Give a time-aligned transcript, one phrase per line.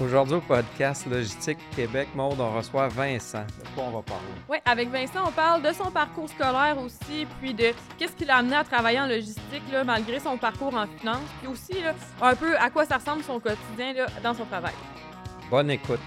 [0.00, 3.42] Aujourd'hui au podcast Logistique Québec, Maude, on reçoit Vincent.
[3.42, 4.22] De quoi on va parler?
[4.48, 8.36] Oui, avec Vincent, on parle de son parcours scolaire aussi, puis de qu'est-ce qui l'a
[8.36, 12.36] amené à travailler en logistique là, malgré son parcours en finance, puis aussi là, un
[12.36, 14.74] peu à quoi ça ressemble son quotidien là, dans son travail.
[15.50, 15.98] Bonne écoute.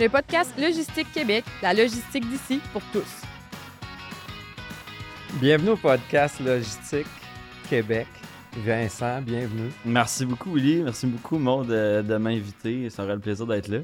[0.00, 3.20] Le podcast Logistique Québec, la logistique d'ici pour tous.
[5.34, 7.06] Bienvenue au podcast Logistique
[7.68, 8.06] Québec.
[8.64, 9.70] Vincent, bienvenue.
[9.84, 10.82] Merci beaucoup, Willy.
[10.82, 12.90] Merci beaucoup, Maud, de, de m'inviter.
[12.90, 13.78] Ça aurait le plaisir d'être là.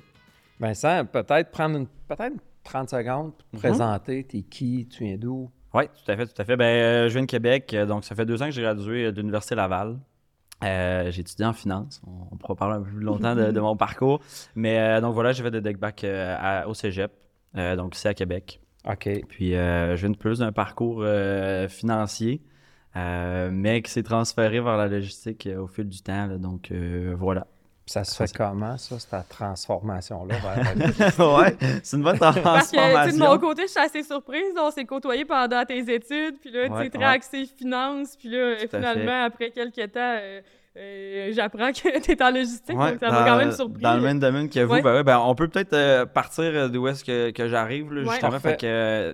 [0.60, 2.34] Vincent, peut-être prendre une, peut-être
[2.64, 4.24] 30 secondes pour te présenter.
[4.24, 4.86] T'es qui?
[4.88, 5.50] Tu viens d'où?
[5.72, 6.56] Oui, tout à fait, tout à fait.
[6.56, 9.10] Ben, euh, je viens de Québec, euh, donc ça fait deux ans que j'ai gradué
[9.12, 9.98] de l'Université Laval.
[10.62, 12.00] Euh, j'ai étudié en finance.
[12.06, 14.20] On, on pourra parler un peu plus longtemps de, de mon parcours.
[14.54, 17.12] Mais euh, donc voilà, j'ai fait des deck back euh, à- au cégep,
[17.56, 18.60] euh, donc ici à Québec.
[18.88, 19.08] OK.
[19.28, 22.40] Puis euh, je viens de plus d'un parcours euh, financier,
[22.96, 26.26] euh, mais qui s'est transféré vers la logistique euh, au fil du temps.
[26.26, 26.36] là.
[26.38, 27.46] donc euh, voilà.
[27.86, 30.36] Ça se fait comment, ça, cette transformation-là?
[30.38, 33.26] vers- ouais, c'est une bonne Parce que, de transformation.
[33.32, 34.54] mon côté, je suis assez surprise.
[34.58, 37.04] On s'est côtoyé pendant tes études, puis là, tu Ouais, sais, très ouais.
[37.04, 40.18] axé finance, puis là, Tout finalement, après quelques temps,
[40.76, 43.82] euh, j'apprends que tu es en logistique, Ouais, donc ça m'a quand même surpris.
[43.82, 44.82] Dans le même domaine que vous, Ouais.
[44.82, 48.04] ben ben, on peut peut-être euh, partir euh, d'où est-ce que, que j'arrive, Ouais.
[48.04, 48.40] justement.
[48.40, 49.12] Fait que euh,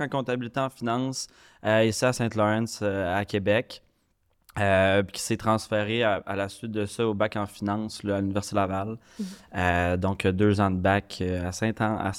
[0.00, 1.26] en comptabilité en finance,
[1.66, 3.82] euh, ici à Saint-Laurent, euh, à Québec.
[4.58, 8.02] Euh, puis qui s'est transféré à, à la suite de ça au bac en finance
[8.02, 8.88] là, à l'Université Laval.
[9.18, 9.26] Mhm.
[9.56, 11.22] Euh, donc, deux ans de bac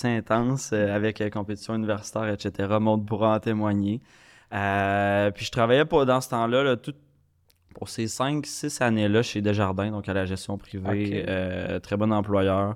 [0.08, 2.70] intense euh, avec euh, compétition universitaire, etc.
[2.80, 4.00] Monde pourra en témoigner.
[4.54, 6.94] Euh, puis je travaillais pas dans ce temps-là, là, tout,
[7.74, 12.76] pour ces 5-6 années-là chez Desjardins, donc à la gestion privée, euh, très bon employeur.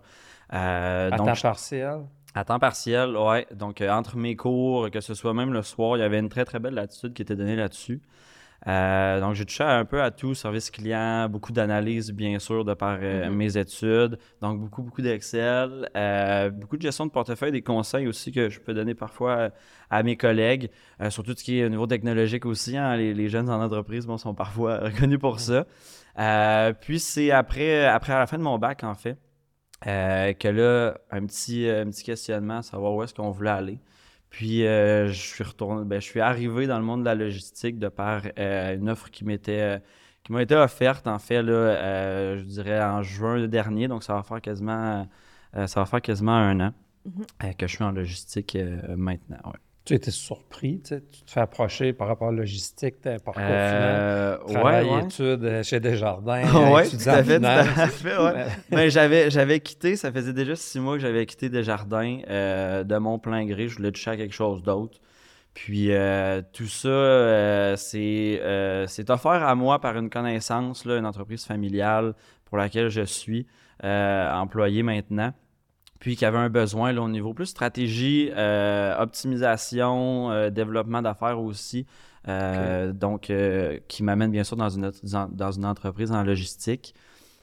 [0.53, 1.99] Euh, à donc, temps partiel?
[2.35, 3.47] à temps partiel, ouais.
[3.53, 6.29] Donc, euh, entre mes cours, que ce soit même le soir, il y avait une
[6.29, 8.01] très, très belle latitude qui était donnée là-dessus.
[8.67, 12.73] Euh, donc, j'ai touché un peu à tout, service client, beaucoup d'analyse, bien sûr, de
[12.73, 13.35] par euh, Mhm.
[13.35, 14.17] mes études.
[14.41, 18.59] Donc, beaucoup, beaucoup d'Excel, euh, beaucoup de gestion de portefeuille, des conseils aussi que je
[18.59, 19.49] peux donner parfois
[19.91, 22.75] à mes collègues, euh, sur tout ce qui est au niveau technologique aussi.
[22.75, 22.95] hein.
[22.97, 25.65] Les, les jeunes en entreprise bon, sont parfois reconnus pour ça.
[26.81, 29.17] Puis, c'est après, après à la fin de mon bac, en fait,
[29.83, 33.79] que là, un petit, un petit questionnement, savoir où est-ce qu'on voulait aller.
[34.35, 37.79] Puis euh, je suis retourné, ben, je suis arrivé dans le monde de la logistique
[37.79, 39.79] de par euh, une offre qui m'était euh,
[40.23, 44.13] qui m'a été offerte en fait là, euh, je dirais en juin dernier, donc ça
[44.13, 45.07] va faire quasiment
[45.53, 46.73] ça va faire quasiment un an
[47.05, 47.53] Mhm.
[47.55, 48.57] que je suis en logistique
[48.97, 49.37] maintenant.
[49.45, 49.59] ouais.
[49.85, 53.13] Tu étais surpris, tu sais, tu te fais approcher par rapport à la logistique, t'as
[53.13, 55.03] un parcours Euh, ouais, ouais.
[55.03, 56.41] études euh, chez Desjardins,
[56.73, 57.91] ouais, tout à en fait, tout à finance.
[57.91, 58.45] fait, ouais.
[58.71, 62.97] Ben, j'avais, j'avais quitté, ça faisait déjà six mois que j'avais quitté Desjardins euh, de
[62.97, 63.67] mon plein gré.
[63.67, 64.99] Je voulais toucher à quelque chose d'autre.
[65.53, 68.41] Puis euh, tout ça, c'est,
[68.87, 72.13] c'est offert à moi par une connaissance, là, une entreprise familiale
[72.45, 73.45] pour laquelle je suis
[73.83, 75.31] employé maintenant.
[76.05, 81.39] Puis qui avait un besoin là, au niveau plus stratégie, euh, optimisation, euh, développement d'affaires
[81.41, 81.87] aussi.
[82.27, 83.33] Euh, Donc,
[83.87, 84.91] qui m'amène bien sûr dans une,
[85.31, 86.93] dans, une entreprise en logistique.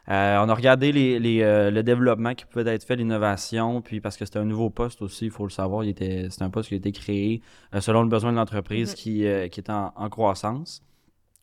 [0.07, 1.41] On a regardé les, les,
[1.73, 5.25] le développement qui pouvait être fait, l'innovation, puis parce que c'était un nouveau poste aussi,
[5.25, 7.43] il faut le savoir, il était, c'est un poste qui a été créé
[7.81, 8.95] selon le besoin de l'entreprise Mhm.
[8.95, 10.85] qui, qui en croissance.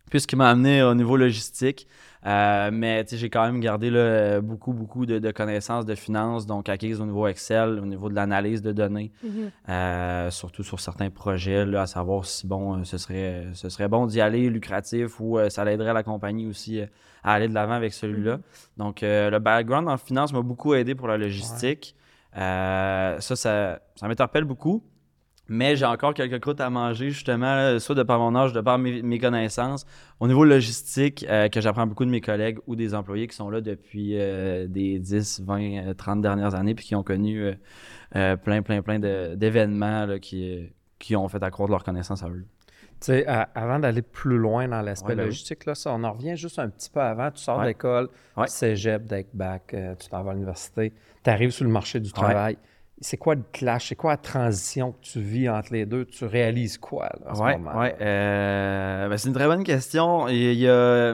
[0.10, 1.88] Puis ce qui m'a amené au niveau logistique,
[2.26, 6.68] euh, mais j'ai quand même gardé là, beaucoup, beaucoup de, de connaissances de finances, donc
[6.68, 9.52] acquises au niveau Excel, au niveau de l'analyse de données, Mhm.
[9.70, 13.88] euh, surtout sur certains projets, là, à savoir si bon, euh, ce, serait, ce serait
[13.88, 16.82] bon d'y aller, lucratif, ou euh, ça l'aiderait la compagnie aussi
[17.24, 18.38] à aller de l'avant avec celui-là.
[18.38, 18.42] Mhm.
[18.78, 21.96] Donc, le background en finance m'a beaucoup aidé pour la logistique.
[22.34, 23.36] Ça, ça,
[23.96, 24.84] ça m'interpelle beaucoup.
[25.50, 28.62] Mais j'ai encore quelques croûtes à manger, justement, là, soit de par mon âge, de
[28.62, 29.86] par mes, mes connaissances.
[30.20, 33.50] Au niveau logistique, euh, que j'apprends beaucoup de mes collègues ou des employés qui sont
[33.50, 37.52] là depuis euh, des 10, 20, euh, 30 dernières années, puis qui ont connu
[38.16, 42.46] euh, plein, plein, plein d'événements qui, qui ont fait accroître leur connaissance à eux.
[43.02, 46.12] Tu sais, avant d'aller plus loin dans l'aspect Ouais, ben logistique, là, ça, on en
[46.12, 47.32] revient juste un petit peu avant.
[47.32, 47.68] Tu sors Ouais.
[47.68, 48.48] d'école, Ouais.
[48.48, 50.92] cégep, deck-back, euh, tu t'en vas à l'université,
[51.24, 52.58] tu arrives sur le marché du travail.
[53.02, 53.90] C'est quoi le clash?
[53.90, 56.06] C'est quoi la transition que tu vis entre les deux?
[56.06, 57.80] Tu réalises quoi là, à ce Ouais, moment?
[57.80, 57.96] ouais.
[58.02, 60.28] euh, ben, c'est une très bonne question.
[60.28, 61.14] Il y a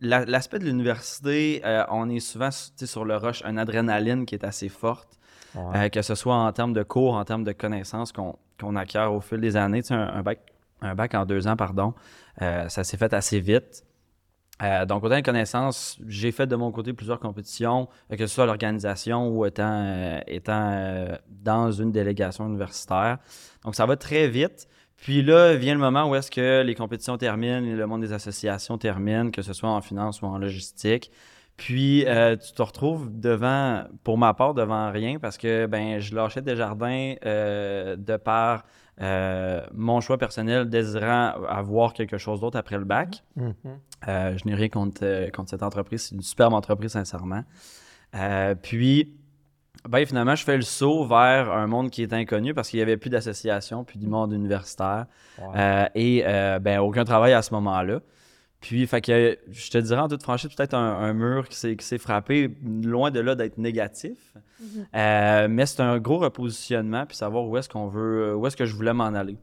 [0.00, 4.44] la- l'aspect de l'université, euh, on est souvent sur le rush, une adrénaline qui est
[4.44, 5.18] assez forte,
[5.54, 5.86] Ouais.
[5.86, 9.20] euh, que ce soit en termes de cours, en termes de connaissances qu'on acquiert au
[9.20, 9.82] fil des années.
[9.82, 10.40] Tu sais, un, un bac,
[10.82, 11.94] un bac en deux ans, pardon,
[12.38, 13.84] ça s'est fait assez vite.
[14.62, 18.34] Euh, donc, autant de connaissances, j'ai fait de mon côté plusieurs compétitions, euh, que ce
[18.34, 19.84] soit l'organisation ou étant,
[20.28, 23.18] euh, dans une délégation universitaire.
[23.64, 24.68] Donc, ça va très vite.
[24.96, 28.76] Puis là, vient le moment où est-ce que les compétitions terminent, le monde des associations
[28.76, 31.10] termine, que ce soit en finance ou en logistique.
[31.56, 36.40] Puis tu te retrouves devant, pour ma part, devant rien parce que ben je lâchais
[36.42, 38.64] des jardins de par
[39.02, 43.24] euh, mon choix personnel désirant avoir quelque chose d'autre après le bac.
[43.36, 43.54] Mhm.
[44.08, 46.02] Euh, je n'ai rien contre, euh, contre cette entreprise.
[46.02, 47.44] C'est une superbe entreprise, sincèrement.
[48.14, 49.14] Euh, puis,
[49.88, 52.82] ben, finalement, je fais le saut vers un monde qui est inconnu parce qu'il n'y
[52.82, 55.06] avait plus d'association, plus du monde universitaire
[55.94, 56.24] et
[56.60, 58.00] ben, aucun travail à ce moment-là.
[58.60, 61.98] Puis, fait que, je te dirais en toute franchise, peut-être un, un mur qui s'est
[61.98, 64.34] frappé, loin de là d'être négatif.
[64.60, 64.86] Mhm.
[64.94, 68.66] Euh, mais c'est un gros repositionnement, puis savoir où est-ce qu'on veut, où est-ce que
[68.66, 69.38] je voulais m'en aller.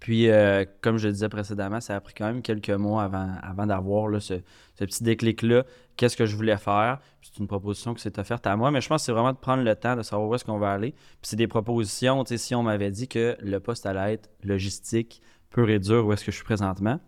[0.00, 3.34] Puis, euh, comme je le disais précédemment, ça a pris quand même quelques mois avant,
[3.42, 4.40] avant d'avoir ce,
[4.74, 5.64] ce petit déclic-là.
[5.96, 7.00] Qu'est-ce que je voulais faire?
[7.20, 9.38] C'est une proposition qui s'est offerte à moi, mais je pense que c'est vraiment de
[9.38, 10.92] prendre le temps de savoir où est-ce qu'on va aller.
[10.92, 14.30] Puis c'est des propositions, tu sais, si on m'avait dit que le poste allait être
[14.42, 15.20] logistique,
[15.50, 16.98] pur et dur, où est-ce que je suis présentement,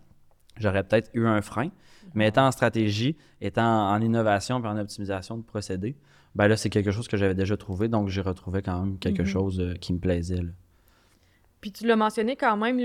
[0.57, 1.69] j'aurais peut-être eu un frein.
[2.15, 5.95] Mais étant en stratégie, étant en innovation puis en optimisation de procédés,
[6.35, 9.21] ben là, c'est quelque chose que j'avais déjà trouvé, donc j'ai retrouvé quand même quelque
[9.21, 9.27] Mhm.
[9.27, 10.37] chose euh, qui me plaisait.
[10.37, 10.49] là.
[11.61, 12.77] Puis tu l'as mentionné quand même,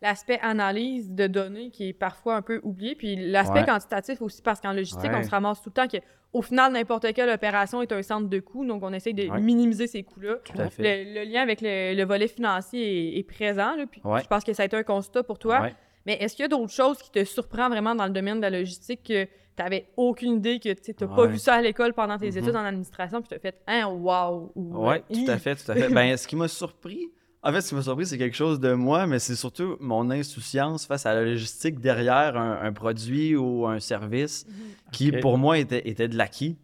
[0.00, 3.66] l'aspect analyse de données qui est parfois un peu oublié, puis l'aspect Ouais.
[3.66, 5.18] quantitatif aussi, parce qu'en logistique, Ouais.
[5.18, 8.38] on se ramasse tout le temps qu'au final, n'importe quelle opération est un centre de
[8.40, 9.40] coûts, donc on essaye de Ouais.
[9.42, 10.36] minimiser ces coûts-là.
[10.78, 14.42] Le, le lien avec le, le volet financier est, est présent, là, puis je pense
[14.42, 15.68] que ça a été un constat pour toi.
[16.06, 18.42] Mais est-ce qu'il y a d'autres choses qui te surprennent vraiment dans le domaine de
[18.42, 19.30] la logistique que tu
[19.62, 22.38] n'avais aucune idée, que tu n'as pas vu ça à l'école pendant tes Mhm.
[22.38, 25.54] études en administration, puis tu as fait «Hein, wow!» ou, Oui, euh, tout à fait,
[25.56, 25.88] tout à fait.
[25.94, 27.08] ben, ce qui m'a surpris,
[27.42, 30.10] en fait, ce qui m'a surpris, c'est quelque chose de moi, mais c'est surtout mon
[30.10, 34.46] insouciance face à la logistique derrière un, un produit ou un service
[34.92, 35.20] qui, Ok.
[35.20, 36.56] pour moi, était, était de l'acquis.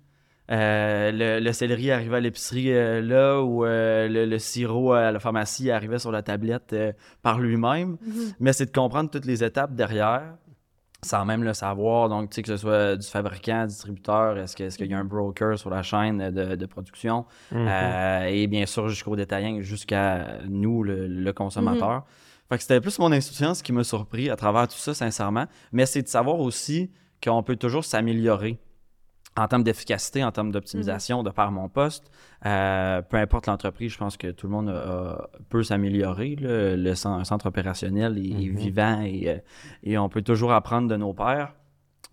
[0.51, 5.13] Euh, le, le céleri arrivait à l'épicerie euh, là, ou euh, le, le sirop à
[5.13, 6.93] la pharmacie arrivait sur la tablette euh,
[7.23, 7.99] par lui-même.
[8.05, 8.33] Mhm.
[8.41, 10.35] Mais c'est de comprendre toutes les étapes derrière,
[11.05, 12.09] sans même le savoir.
[12.09, 15.57] Donc, tu sais, que ce soit du fabricant, distributeur, est-ce qu'il y a un broker
[15.59, 17.67] sur la chaîne de, de production, Mhm.
[17.69, 21.91] euh, et bien sûr jusqu'au détaillant, jusqu'à nous, le, le consommateur.
[21.95, 22.03] Mhm.
[22.49, 25.45] Fait que c'était plus mon insouciance qui m'a surpris à travers tout ça, sincèrement.
[25.71, 26.91] Mais c'est de savoir aussi
[27.23, 28.59] qu'on peut toujours s'améliorer
[29.37, 32.11] en termes d'efficacité, en termes d'optimisation de par mon poste.
[32.47, 36.37] Euh, peu importe l'entreprise, je pense que tout le monde a- peut s'améliorer.
[36.39, 38.57] Le un centre opérationnel est, est Mhm.
[38.57, 39.39] vivant et, euh,
[39.83, 41.55] et on peut toujours apprendre de nos pairs.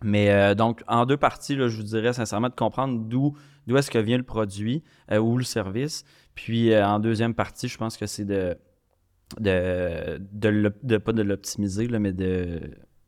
[0.03, 3.35] Mais euh, donc, en deux parties, là, je vous dirais sincèrement de comprendre d'où
[3.65, 6.05] d'où est-ce que vient le produit euh, ou le service.
[6.35, 8.55] Puis euh, en deuxième partie, je pense que c'est de,
[9.39, 10.21] de,
[10.83, 12.59] de, pas de l'optimiser, là, mais de.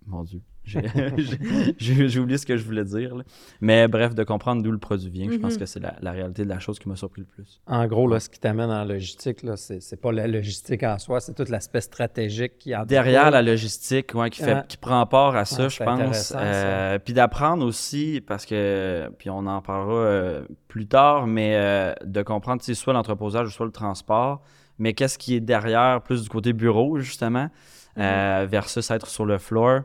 [0.09, 0.41] Mon Dieu.
[1.77, 3.15] J'ai oublié ce que je voulais dire.
[3.15, 3.23] là.
[3.61, 5.59] Mais bref, de comprendre d'où le produit vient, je pense Mhm.
[5.59, 7.61] que c'est la, la réalité de la chose qui m'a surpris le plus.
[7.67, 11.21] En gros, là, ce qui t'amène en logistique, là, c'est, pas la logistique en soi,
[11.21, 14.63] c'est tout l'aspect stratégique qui en Derrière la logistique, ouais, qui, fait, Ouais.
[14.67, 16.33] qui prend part à ça, Ouais, je pense.
[16.35, 21.94] Euh, puis d'apprendre aussi, parce que, puis on en parlera euh, plus tard, mais euh,
[22.05, 24.41] de comprendre, soit l'entreposage ou soit le transport,
[24.77, 27.50] mais qu'est-ce qui est derrière, plus du côté bureau, justement,
[27.97, 29.81] euh, versus être sur le floor.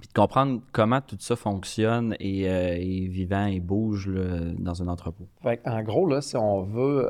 [0.00, 4.82] Puis de comprendre comment tout ça fonctionne et euh, est vivant et bouge là, dans
[4.82, 5.28] un entrepôt.
[5.42, 7.08] Fait en gros, là, si on veut,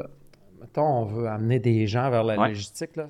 [0.60, 2.48] mettons, on veut amener des gens vers la Ouais.
[2.48, 3.06] logistique, là,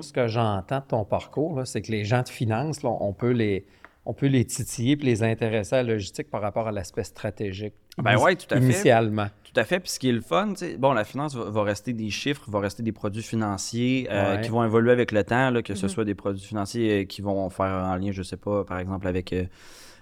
[0.00, 3.30] ce que j'entends de ton parcours, c'est que les gens de finance, là, on peut
[3.32, 3.66] les,
[4.04, 7.74] on peut les titiller et les intéresser à la logistique par rapport à l'aspect stratégique.
[7.98, 8.64] Ben tout à fait.
[8.64, 9.26] Initialement.
[9.44, 9.80] Tout à fait.
[9.80, 12.60] Puis ce qui est le fun, bon, la finance va, va rester des chiffres, va
[12.60, 14.40] rester des produits financiers euh, Ouais.
[14.42, 15.92] qui vont évoluer avec le temps, là, que ce Mhm.
[15.92, 19.06] soit des produits financiers euh, qui vont faire en lien, je sais pas, par exemple,
[19.08, 19.44] avec euh,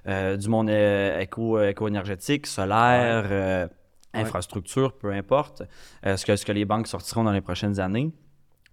[0.09, 3.67] euh, du monde éco, éco-énergétique, solaire, euh,
[4.15, 4.23] Ouais.
[4.23, 5.63] infrastructure, peu importe,
[6.07, 8.13] euh, ce, que, ce que les banques sortiront dans les prochaines années.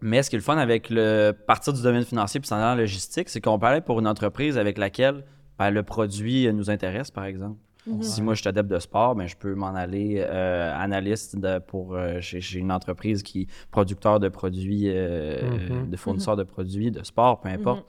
[0.03, 2.73] Mais ce qui est le fun avec le partir du domaine financier puis s'en aller
[2.73, 5.23] en logistique, c'est qu'on parlait pour une entreprise avec laquelle
[5.57, 7.57] ben, le produit nous intéresse, par exemple.
[7.87, 8.01] Mhm.
[8.01, 11.59] Si moi je suis adepte de sport, ben, je peux m'en aller euh, analyste de-
[11.59, 15.41] pour, euh, chez, chez une entreprise qui est producteur de produits, euh,
[15.81, 15.89] Mhm.
[15.89, 17.85] de fournisseur de produits, de sport, peu importe.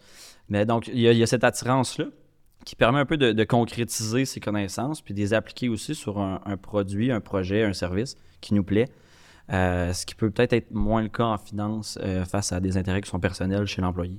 [0.48, 2.06] Mais donc, il y, a- il y a cette attirance-là
[2.64, 6.18] qui permet un peu de, de concrétiser ses connaissances puis de les appliquer aussi sur
[6.20, 8.88] un, un produit, un projet, un service qui nous plaît.
[9.52, 12.76] Euh, ce qui peut peut-être être moins le cas en finance euh, face à des
[12.78, 14.18] intérêts qui sont personnels chez l'employé.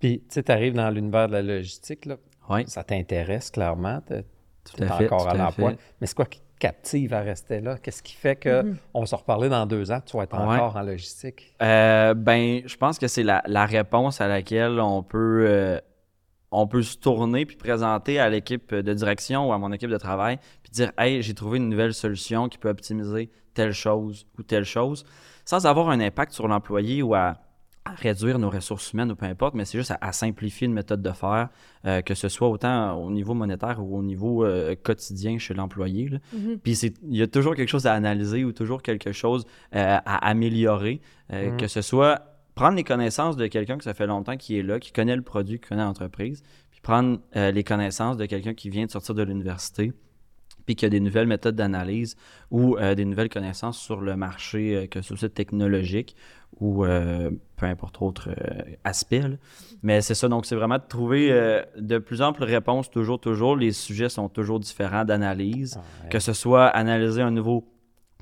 [0.00, 2.16] Puis, tu sais, tu arrives dans l'univers de la logistique, là,
[2.48, 4.14] Oui, ça t'intéresse clairement, tu
[4.64, 5.06] tout es à fait.
[5.06, 5.72] encore tout à à l'emploi.
[6.00, 7.76] Mais c'est quoi qui te captive à rester là?
[7.76, 8.76] Qu'est-ce qui fait que Mhm.
[8.94, 10.56] on va se reparler dans deux ans, tu vas être Ouais.
[10.56, 11.54] encore en logistique?
[11.62, 15.80] Euh, ben, je pense que c'est la, la réponse à laquelle on peut, euh,
[16.50, 19.98] on peut se tourner puis présenter à l'équipe de direction ou à mon équipe de
[19.98, 24.42] travail puis dire Hey, j'ai trouvé une nouvelle solution qui peut optimiser telle chose ou
[24.42, 25.04] telle chose
[25.44, 27.36] sans avoir un impact sur l'employé ou à
[27.94, 31.12] réduire nos ressources humaines ou peu importe, mais c'est juste à, simplifier une méthode de
[31.12, 31.50] faire,
[31.86, 36.10] euh, que ce soit autant au niveau monétaire ou au niveau euh, quotidien chez l'employé.
[36.32, 36.58] Mhm.
[36.58, 40.28] Puis il y a toujours quelque chose à analyser ou toujours quelque chose euh, à
[40.28, 41.00] améliorer,
[41.32, 41.56] Mhm.
[41.56, 44.80] que ce soit prendre les connaissances de quelqu'un que ça fait longtemps qui est là,
[44.80, 48.86] qui connaît le produit, qui connaît l'entreprise, puis prendre les connaissances de quelqu'un qui vient
[48.86, 49.92] de sortir de l'université,
[50.64, 52.16] puis qui a des nouvelles méthodes d'analyse
[52.50, 56.16] ou des nouvelles connaissances sur le marché, que ce soit technologique
[56.60, 59.20] ou euh, peu importe autre euh, aspect.
[59.20, 59.36] là.
[59.82, 63.56] Mais c'est ça, donc c'est vraiment de trouver euh, de plus amples réponses toujours, toujours.
[63.56, 65.76] Les sujets sont toujours différents d'analyse.
[66.02, 66.08] Ouais.
[66.08, 67.68] Que ce soit analyser un nouveau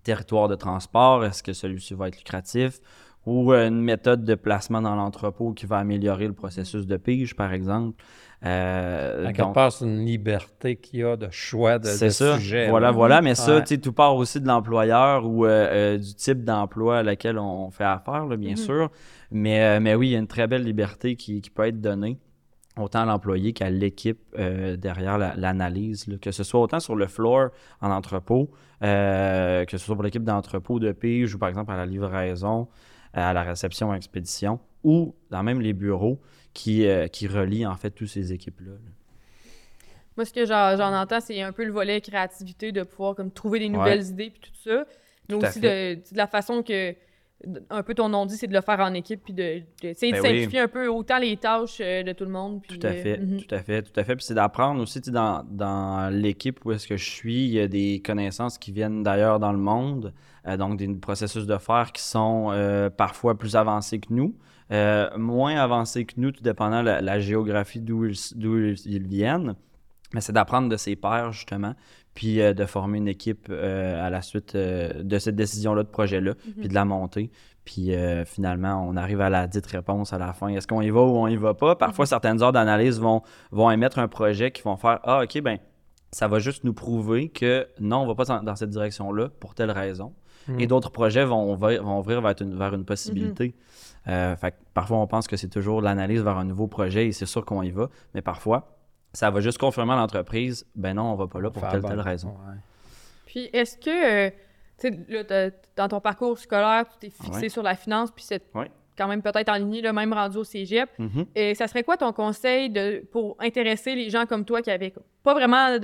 [0.02, 2.80] territoire de transport, est-ce que celui-ci va être lucratif,
[3.26, 7.34] ou euh, une méthode de placement dans l'entrepôt qui va améliorer le processus de pige,
[7.36, 8.02] par exemple.
[8.44, 12.06] Euh, À quelque donc- part, c'est une liberté qu'il y a de choix de, c'est
[12.06, 12.36] de ça.
[12.38, 12.68] sujet.
[12.68, 12.92] Voilà, là.
[12.92, 13.22] voilà.
[13.22, 13.60] Mais ça, Ouais.
[13.62, 15.48] tu sais, tout part aussi de l'employeur ou euh,
[15.94, 18.56] euh, du type d'emploi à laquelle on fait affaire, là, bien Mhm.
[18.56, 18.90] sûr.
[19.30, 21.80] Mais, euh, mais oui, il y a une très belle liberté qui, qui peut être
[21.80, 22.18] donnée
[22.76, 27.06] autant à l'employé qu'à l'équipe euh, derrière la- l'analyse, que ce soit autant sur le
[27.06, 27.48] floor
[27.80, 28.50] en entrepôt,
[28.82, 32.68] euh, que ce soit pour l'équipe d'entrepôt de pige ou par exemple à la livraison,
[33.14, 36.20] à la réception, à l'expédition, ou dans même les bureaux
[36.52, 38.72] qui, euh, qui relient en fait toutes ces équipes-là.
[38.72, 38.90] là.
[40.16, 43.58] Moi, ce que j'en entends, c'est un peu le volet créativité, de pouvoir comme trouver
[43.58, 44.84] des nouvelles idées puis tout ça.
[45.28, 46.94] Mais Tout aussi de, de la façon que,
[47.70, 50.16] un peu ton nom dit, c'est de le faire en équipe puis de- d'essayer de,
[50.16, 52.62] Ben simplifier un peu autant les tâches euh, de tout le monde.
[52.62, 53.40] puis, Tout à euh, fait, mhm.
[53.42, 54.16] tout à fait, tout à fait.
[54.16, 57.52] Puis c'est d'apprendre aussi, tu sais, dans, dans l'équipe où est-ce que je suis, il
[57.52, 60.12] y a des connaissances qui viennent d'ailleurs dans le monde,
[60.46, 64.34] euh, donc des processus de faire qui sont euh, parfois plus avancés que nous,
[65.18, 69.54] moins avancés que nous, tout dépendant de la, la géographie d'où ils, d'où ils viennent.
[70.14, 71.74] Mais c'est d'apprendre de ses pairs, justement,
[72.14, 75.88] puis euh, de former une équipe euh, à la suite euh, de cette décision-là, de
[75.88, 76.52] projet-là, Mhm.
[76.60, 77.30] puis de la monter.
[77.64, 80.48] Puis euh, finalement, on arrive à la dite réponse à la fin.
[80.48, 81.76] Est-ce qu'on y va ou on y va pas?
[81.76, 85.58] Parfois, certaines heures d'analyse vont, vont émettre un projet qui vont faire Ah, OK, ben
[86.12, 89.70] ça va juste nous prouver que non, on va pas dans, cette direction-là pour telle
[89.72, 90.12] raison.
[90.46, 90.60] Mhm.
[90.60, 93.54] Et d'autres projets vont, ouvrir- vont ouvrir vers une, vers une possibilité.
[94.08, 97.12] Euh, fait que parfois, on pense que c'est toujours l'analyse vers un nouveau projet et
[97.12, 97.88] c'est sûr qu'on y va.
[98.14, 98.76] Mais parfois,
[99.14, 101.88] ça va juste confirmer à l'entreprise Ben non, on va pas là pour telle, bon.
[101.88, 102.28] telle raison.
[102.28, 102.56] Ouais.
[103.26, 104.30] Puis est-ce que, euh,
[104.78, 107.48] tu sais, là, t'as- dans ton parcours scolaire, tu t'es fixé Ouais.
[107.48, 108.70] sur la finance, puis c'est Ouais.
[108.98, 110.88] quand même peut-être en ligne, le même rendu au cégep.
[110.98, 111.26] Mhm.
[111.34, 114.92] Et ça serait quoi ton conseil de, pour intéresser les gens comme toi qui avaient
[115.22, 115.78] pas vraiment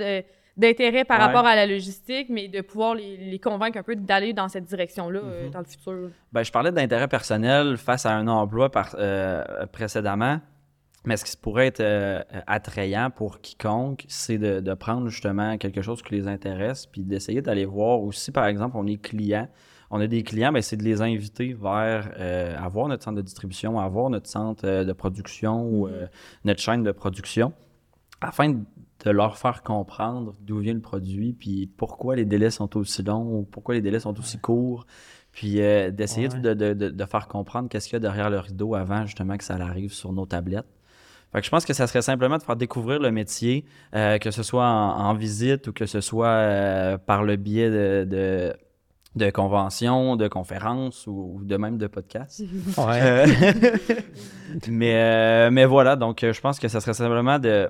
[0.57, 1.25] d'intérêt par Ouais.
[1.25, 4.65] rapport à la logistique, mais de pouvoir les, les convaincre un peu d'aller dans cette
[4.65, 5.51] direction-là euh, Mhm.
[5.51, 6.09] dans le futur?
[6.31, 10.39] Ben, je parlais d'intérêt personnel face à un emploi par- euh, précédemment.
[11.03, 15.81] Mais ce qui pourrait être euh, attrayant pour quiconque, c'est de, de prendre justement quelque
[15.81, 19.47] chose qui les intéresse, puis d'essayer d'aller voir aussi, par exemple, on est client.
[19.89, 23.21] On a des clients, ben, c'est de les inviter vers euh, avoir notre centre de
[23.23, 26.05] distribution, avoir notre centre euh, de production ou euh,
[26.45, 27.51] notre chaîne de production,
[28.21, 33.01] afin de leur faire comprendre d'où vient le produit, puis pourquoi les délais sont aussi
[33.01, 34.85] longs ou pourquoi les délais sont aussi courts.
[35.31, 36.39] Puis euh, d'essayer Ouais.
[36.39, 39.35] de, de- de- de faire comprendre qu'est-ce qu'il y a derrière le rideau avant justement
[39.37, 40.67] que ça arrive sur nos tablettes.
[41.31, 44.31] Fait que je pense que ça serait simplement de faire découvrir le métier, euh, que
[44.31, 48.53] ce soit en, en visite ou que ce soit euh, par le biais de, de,
[49.15, 52.43] de conventions, de conférences ou, ou de même de podcasts.
[52.77, 53.01] Ouais.
[53.01, 53.25] Euh,
[54.67, 57.69] mais, euh, mais voilà, donc je pense que ça serait simplement de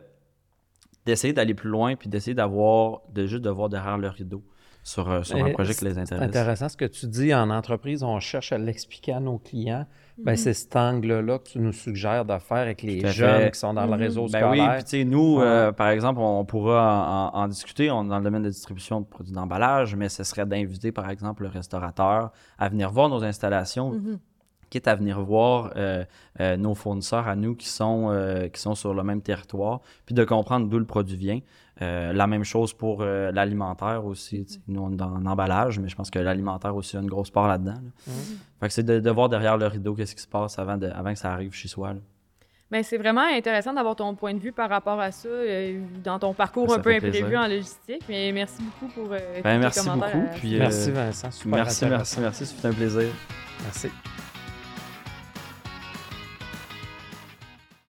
[1.06, 4.44] d'essayer d'aller plus loin puis d'essayer d'avoir, de juste de voir derrière le rideau
[4.84, 6.24] sur, euh, sur un projet qui les C'est intéresse.
[6.30, 7.34] intéressant ce que tu dis.
[7.34, 9.86] En entreprise, on cherche à l'expliquer à nos clients.
[10.18, 10.38] Ben, Mhm.
[10.38, 13.52] c'est cet angle-là que tu nous suggères de faire avec les jeunes fait.
[13.52, 14.00] qui sont dans le Mhm.
[14.00, 14.74] réseau Ben oui, scolaire.
[14.76, 15.44] puis tu sais, nous, Ouais.
[15.46, 19.34] euh, par exemple, on pourra en, discuter on, dans le domaine de distribution de produits
[19.34, 24.20] d'emballage, mais ce serait d'inviter, par exemple, le restaurateur à venir voir nos installations, Mhm.
[24.70, 26.06] quitte à venir voir euh,
[26.40, 30.16] euh, nos fournisseurs à nous qui sont, euh, qui sont sur le même territoire, puis
[30.16, 31.40] de comprendre d'où le produit vient.
[31.82, 34.46] Euh, la même chose pour euh, l'alimentaire aussi.
[34.48, 34.60] sais.
[34.68, 37.48] Nous, on est dans l'emballage, mais je pense que l'alimentaire aussi a une grosse part
[37.48, 37.72] là-dedans.
[37.74, 37.92] là.
[38.08, 38.14] Mhm.
[38.60, 40.88] Fait que c'est de, de voir derrière le rideau qu'est-ce qui se passe avant, de-
[40.94, 41.94] avant que ça arrive chez soi.
[41.94, 42.00] là.
[42.70, 46.20] Ben, c'est vraiment intéressant d'avoir ton point de vue par rapport à ça euh, dans
[46.20, 47.40] ton parcours Ça un peu imprévu plaisir.
[47.40, 48.04] en logistique.
[48.08, 50.28] Mais merci beaucoup pour euh, tous Ben, tes merci commentaires beaucoup.
[50.32, 52.46] à- Puis, euh, Merci Vincent, super merci, merci, merci.
[52.46, 53.10] C'était un plaisir.
[53.64, 53.90] Merci.